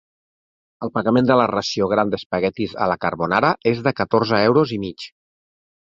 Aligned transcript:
El 0.87 0.91
pagament 0.95 1.27
de 1.31 1.37
la 1.41 1.45
ració 1.51 1.91
gran 1.93 2.15
d'espaguetis 2.15 2.75
a 2.87 2.91
la 2.95 2.99
carbonara 3.07 3.55
és 3.77 3.87
de 3.89 3.97
catorze 4.03 4.45
euros 4.51 4.79
i 4.81 4.85
mig. 4.89 5.11